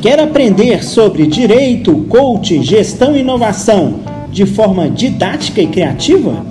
Quer 0.00 0.20
aprender 0.20 0.84
sobre 0.84 1.26
direito, 1.26 2.04
coaching, 2.04 2.62
gestão 2.62 3.16
e 3.16 3.20
inovação 3.20 4.00
de 4.30 4.46
forma 4.46 4.88
didática 4.88 5.60
e 5.60 5.66
criativa? 5.66 6.46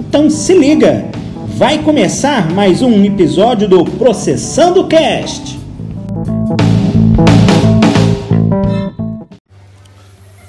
Então 0.00 0.28
se 0.28 0.52
liga! 0.52 1.08
Vai 1.46 1.80
começar 1.80 2.50
mais 2.50 2.82
um 2.82 3.04
episódio 3.04 3.68
do 3.68 3.84
Processando 3.84 4.88
Cast. 4.88 5.60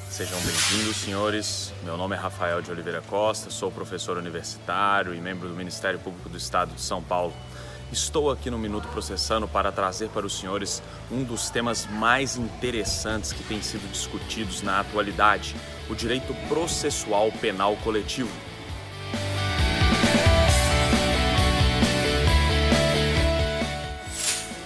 Sejam 0.09 0.39
bem-vindos, 0.39 0.97
senhores. 0.97 1.71
Meu 1.86 1.97
nome 1.97 2.16
é 2.16 2.18
Rafael 2.18 2.63
de 2.63 2.71
Oliveira 2.71 3.04
Costa, 3.07 3.52
sou 3.52 3.70
professor 3.70 4.18
universitário 4.18 5.13
e 5.13 5.21
membro 5.21 5.47
do 5.47 5.54
Ministério 5.54 6.00
Público 6.00 6.27
do 6.27 6.38
Estado 6.38 6.73
de 6.73 6.81
São 6.81 7.00
Paulo. 7.00 7.31
Estou 7.92 8.29
aqui 8.29 8.52
no 8.52 8.60
Minuto 8.60 8.88
Processando 8.89 9.48
para 9.48 9.71
trazer 9.71 10.10
para 10.10 10.24
os 10.24 10.38
senhores 10.38 10.82
um 11.11 11.24
dos 11.24 11.50
temas 11.50 11.88
mais 11.88 12.38
interessantes 12.38 13.34
que 13.34 13.43
têm 13.43 13.64
sido 13.64 13.92
discutidos 13.92 14.61
na 14.61 14.80
atualidade: 14.80 15.56
o 15.89 15.96
direito 15.96 16.32
processual 16.47 17.32
penal 17.32 17.75
coletivo. 17.78 18.30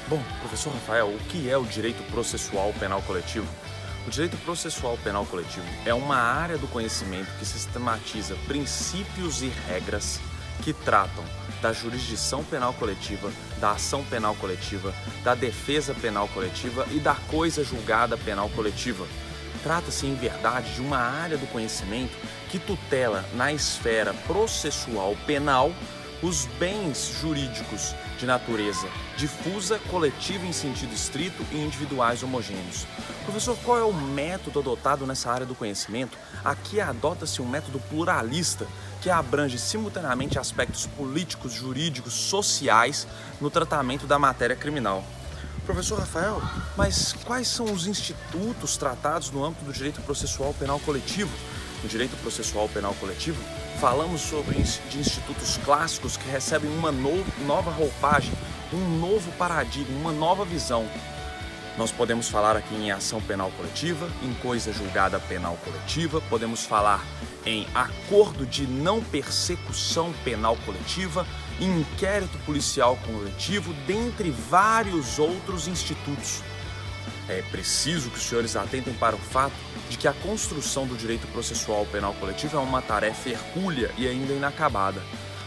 Bom, 0.09 0.21
professor 0.41 0.73
Rafael, 0.73 1.07
o 1.07 1.17
que 1.29 1.49
é 1.49 1.57
o 1.57 1.63
direito 1.63 2.03
processual 2.11 2.73
penal 2.77 3.01
coletivo? 3.03 3.47
O 4.05 4.09
direito 4.09 4.35
processual 4.39 4.97
penal 4.97 5.25
coletivo 5.25 5.65
é 5.85 5.93
uma 5.93 6.17
área 6.17 6.57
do 6.57 6.67
conhecimento 6.67 7.29
que 7.39 7.45
sistematiza 7.45 8.35
princípios 8.45 9.41
e 9.41 9.47
regras 9.65 10.19
que 10.61 10.73
tratam 10.73 11.23
da 11.61 11.71
jurisdição 11.71 12.43
penal 12.43 12.73
coletiva, 12.73 13.31
da 13.59 13.71
ação 13.71 14.03
penal 14.03 14.35
coletiva, 14.35 14.93
da 15.23 15.33
defesa 15.33 15.93
penal 15.93 16.27
coletiva 16.27 16.85
e 16.91 16.99
da 16.99 17.15
coisa 17.15 17.63
julgada 17.63 18.17
penal 18.17 18.49
coletiva. 18.49 19.07
Trata-se, 19.63 20.05
em 20.05 20.13
verdade, 20.13 20.73
de 20.73 20.81
uma 20.81 20.97
área 20.97 21.37
do 21.37 21.47
conhecimento 21.47 22.17
que 22.49 22.59
tutela 22.59 23.23
na 23.33 23.53
esfera 23.53 24.13
processual 24.27 25.15
penal 25.25 25.73
os 26.21 26.45
bens 26.57 27.17
jurídicos 27.21 27.93
de 28.17 28.25
natureza 28.25 28.87
difusa, 29.17 29.79
coletiva 29.89 30.45
em 30.45 30.53
sentido 30.53 30.93
estrito 30.93 31.45
e 31.51 31.57
individuais 31.57 32.23
homogêneos. 32.23 32.85
Professor, 33.25 33.57
qual 33.63 33.77
é 33.77 33.83
o 33.83 33.93
método 33.93 34.59
adotado 34.59 35.05
nessa 35.05 35.31
área 35.31 35.45
do 35.45 35.55
conhecimento? 35.55 36.17
Aqui 36.43 36.79
adota-se 36.79 37.41
um 37.41 37.47
método 37.47 37.79
pluralista 37.79 38.65
que 39.03 39.09
abrange 39.09 39.59
simultaneamente 39.59 40.39
aspectos 40.39 40.87
políticos, 40.87 41.51
jurídicos, 41.51 42.13
sociais 42.13 43.05
no 43.41 43.49
tratamento 43.49 44.07
da 44.07 44.17
matéria 44.17 44.55
criminal. 44.55 45.03
Professor 45.65 45.99
Rafael, 45.99 46.41
mas 46.77 47.11
quais 47.25 47.49
são 47.49 47.65
os 47.65 47.85
institutos 47.85 48.77
tratados 48.77 49.29
no 49.29 49.43
âmbito 49.43 49.65
do 49.65 49.73
direito 49.73 50.01
processual 50.03 50.53
penal 50.53 50.79
coletivo? 50.79 51.31
No 51.83 51.89
direito 51.89 52.15
processual 52.21 52.69
penal 52.69 52.95
coletivo, 52.95 53.43
falamos 53.81 54.21
sobre 54.21 54.55
de 54.61 54.97
institutos 54.97 55.57
clássicos 55.65 56.15
que 56.15 56.29
recebem 56.29 56.71
uma 56.71 56.89
no, 56.89 57.25
nova 57.45 57.71
roupagem, 57.71 58.31
um 58.71 58.99
novo 58.99 59.29
paradigma, 59.33 59.99
uma 59.99 60.13
nova 60.13 60.45
visão. 60.45 60.87
Nós 61.77 61.91
podemos 61.91 62.29
falar 62.29 62.55
aqui 62.55 62.75
em 62.75 62.91
ação 62.91 63.19
penal 63.19 63.51
coletiva, 63.57 64.07
em 64.21 64.31
coisa 64.35 64.71
julgada 64.71 65.19
penal 65.19 65.57
coletiva, 65.63 66.21
podemos 66.29 66.65
falar 66.65 67.03
em 67.45 67.65
acordo 67.73 68.45
de 68.45 68.67
não 68.67 69.01
persecução 69.01 70.13
penal 70.23 70.55
coletiva, 70.65 71.25
inquérito 71.59 72.37
policial 72.45 72.95
coletivo, 72.97 73.73
dentre 73.87 74.29
vários 74.29 75.17
outros 75.17 75.67
institutos. 75.67 76.43
É 77.27 77.41
preciso 77.41 78.11
que 78.11 78.17
os 78.17 78.23
senhores 78.23 78.55
atentem 78.55 78.93
para 78.93 79.15
o 79.15 79.19
fato 79.19 79.55
de 79.89 79.97
que 79.97 80.07
a 80.07 80.13
construção 80.13 80.85
do 80.85 80.95
direito 80.95 81.25
processual 81.27 81.87
penal 81.87 82.13
coletivo 82.19 82.57
é 82.57 82.59
uma 82.59 82.83
tarefa 82.83 83.29
hercúlea 83.29 83.91
e 83.97 84.07
ainda 84.07 84.33
inacabada. 84.33 85.01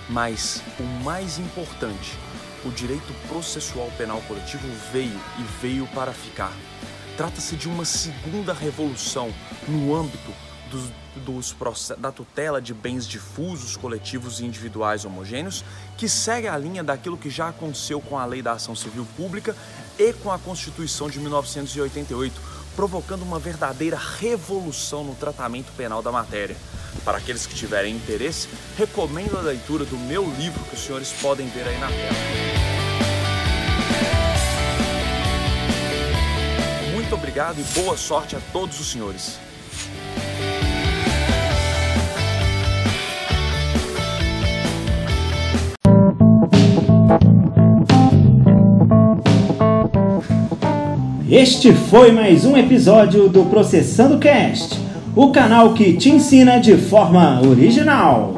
Mas 0.09 0.62
o 0.78 0.82
mais 1.04 1.38
importante, 1.38 2.16
o 2.65 2.71
direito 2.71 3.12
processual 3.28 3.91
penal 3.97 4.21
coletivo 4.22 4.67
veio 4.93 5.21
e 5.39 5.43
veio 5.61 5.87
para 5.89 6.12
ficar. 6.12 6.53
Trata-se 7.17 7.56
de 7.56 7.69
uma 7.69 7.84
segunda 7.84 8.53
revolução 8.53 9.33
no 9.67 9.94
âmbito 9.94 10.33
dos, 10.71 10.93
dos, 11.25 11.56
da 11.99 12.12
tutela 12.12 12.61
de 12.61 12.75
bens 12.75 13.06
difusos, 13.06 13.77
coletivos 13.77 14.41
e 14.41 14.45
individuais 14.45 15.05
homogêneos, 15.05 15.65
que 15.97 16.09
segue 16.09 16.49
a 16.49 16.59
linha 16.59 16.84
daquilo 16.84 17.16
que 17.16 17.31
já 17.31 17.49
aconteceu 17.49 18.00
com 18.00 18.19
a 18.19 18.25
Lei 18.25 18.43
da 18.43 18.53
Ação 18.53 18.75
Civil 18.75 19.06
Pública 19.16 19.56
e 19.99 20.12
com 20.12 20.31
a 20.31 20.39
Constituição 20.39 21.09
de 21.09 21.19
1988, 21.19 22.39
provocando 22.75 23.22
uma 23.22 23.39
verdadeira 23.39 23.97
revolução 23.97 25.05
no 25.05 25.15
tratamento 25.15 25.72
penal 25.77 26.03
da 26.03 26.12
matéria. 26.12 26.56
Para 27.05 27.19
aqueles 27.19 27.47
que 27.47 27.55
tiverem 27.55 27.95
interesse, 27.95 28.49
recomendo 28.77 29.37
a 29.39 29.41
leitura 29.41 29.84
do 29.84 29.97
meu 29.97 30.25
livro 30.39 30.62
que 30.65 30.75
os 30.75 30.81
senhores 30.81 31.12
podem 31.21 31.47
ver 31.49 31.67
aí 31.69 31.79
na 31.79 31.89
tela. 31.89 32.17
Muito 36.93 37.15
obrigado 37.15 37.61
e 37.61 37.81
boa 37.81 37.97
sorte 37.97 38.34
a 38.34 38.41
todos 38.53 38.81
os 38.81 38.91
senhores. 38.91 39.39
Este 51.28 51.73
foi 51.73 52.13
mais 52.13 52.45
um 52.45 52.57
episódio 52.57 53.28
do 53.28 53.45
Processando 53.47 54.19
Cast, 54.19 54.78
o 55.16 55.32
canal 55.32 55.72
que 55.72 55.94
te 55.94 56.10
ensina 56.10 56.59
de 56.59 56.77
forma 56.77 57.41
original. 57.41 58.34